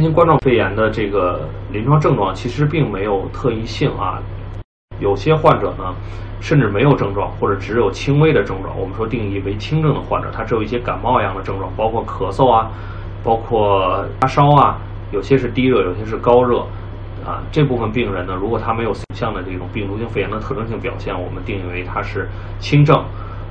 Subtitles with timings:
[0.00, 4.18] 新型冠状肺炎的这个临床症状其实并没有特异性啊，
[4.98, 5.94] 有些患者呢
[6.40, 8.74] 甚至没有症状，或者只有轻微的症状。
[8.80, 12.70] 我们说定义为轻症的患者，他只有一些感冒一样的症状，包括咳嗽啊，
[13.22, 14.78] 包括发烧啊，
[15.12, 16.64] 有些是低热，有些是高热。
[17.22, 22.26] 啊，这部分病人呢，如果他没有像的这种病毒性肺炎的特征性表现，我们定义为他是
[22.58, 22.96] 轻症；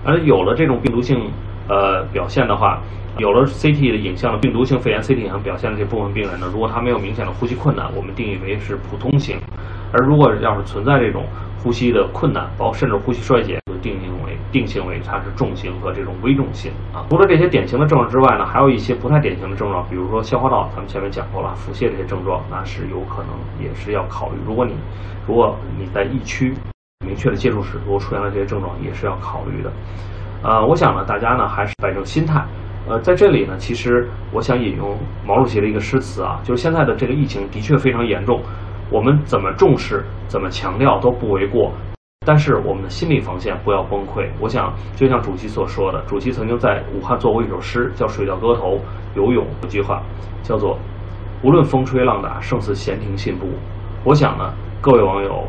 [0.03, 1.29] 而有了这种病毒性
[1.69, 2.81] 呃表现的话，
[3.17, 9.37] 有了 CT 的影像的病毒性肺炎 CT 影像表现的这部分病人呢，如果他没有明显的呼吸困难，我们定义为是普通型；
[9.93, 11.25] 而如果要是存在这种
[11.61, 17.05] 呼吸的困难，包括甚至呼吸衰竭，就定性为定性为它是重型和这种危重型啊。
[17.09, 23.31] 除了这些典型的症状之外呢，还有一些不太典型的症状，比如说消化道，咱们前面讲过了，腹泻这些症状，那是有可能
[23.61, 24.37] 也是要考虑。
[24.45, 24.73] 如果你
[25.27, 26.53] 如果你在疫区
[27.05, 29.71] 明确的接触史，如果出现了这些症状，也是要考虑的。
[30.41, 32.43] 呃，我想呢，大家呢还是摆正心态。
[32.87, 38.41] 呃，在这里呢，其实我想引用毛主席的一个诗词啊，就是现在的这个疫情的确非常严重。
[38.91, 41.71] 我们怎么重视、怎么强调都不为过，
[42.25, 44.27] 但是我们的心理防线不要崩溃。
[44.39, 48.77] 我想，就像主席所说的，主席曾经在武汉做过一首诗，叫《水调歌头·
[49.15, 50.01] 游泳》，有句话
[50.41, 50.79] 叫做
[51.43, 53.45] “无论风吹浪打，胜似闲庭信步”。
[54.03, 54.51] 我想呢，
[54.81, 55.43] 各位网友，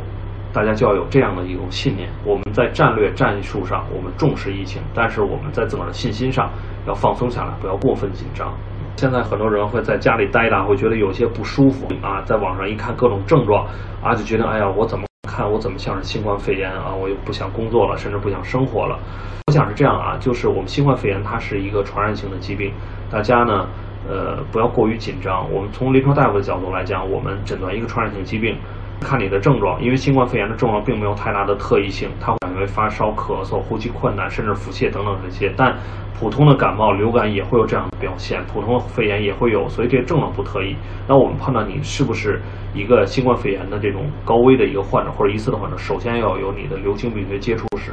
[0.52, 6.50] 大家就要有这样的一种信念：我们在战略战术上，我们重视疫情，但是我们在自个儿的信心上
[6.86, 8.52] 要放松下来，不要过分紧张。
[8.96, 13.64] 现在很多人会在家里待着，会觉得有些不舒服啊，在网上一看各种症状
[14.02, 18.98] 啊，就觉得哎呀，我怎么看我怎么像是新冠肺炎啊，我又不想工作了，甚至不想生活了。
[19.46, 22.72] 我想是这样啊，就是我们新冠肺炎它是一个传染性的疾病，
[23.10, 23.66] 大家呢，
[24.06, 25.50] 呃，不要过于紧张。
[25.50, 28.58] 我们从临床大夫的角度来讲，我们诊断一个传染性疾病。
[29.00, 35.52] 看你的症状，因为新冠肺炎的症状并没有太大的特异性，它会感觉发烧、咳嗽、呼吸困难，甚至腹泻等等这些。
[35.56, 35.74] 但
[36.18, 40.76] 普通的感冒、流感也会有这样的表现，普通的肺炎也会有，所以这些症状不特异。
[41.08, 42.40] 那我们判断你是不是
[42.74, 47.92] 一个新冠肺炎的这种高危的一个患者或者疑似的患者，首先要有你的流行病学接触史，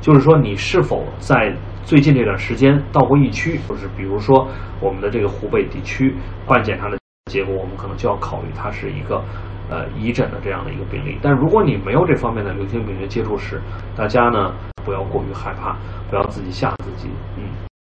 [0.00, 4.48] 就是说你是否在最近这段时间到过疫区，就是比如说
[4.80, 6.16] 我们的这个湖北地区
[6.46, 6.96] 化验检查的
[7.30, 9.22] 结果，我们可能就要考虑它是一个。
[9.68, 13.60] 呃，疑诊的这样的一个病例，但如果你没有这方面的流行病学接触史，
[13.96, 14.54] 大家呢
[14.84, 15.76] 不要过于害怕，
[16.08, 17.08] 不要自己吓自己。
[17.36, 17.44] 嗯